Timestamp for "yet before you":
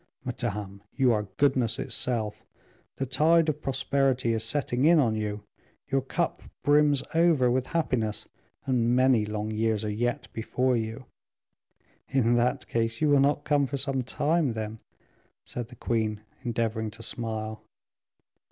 9.91-11.05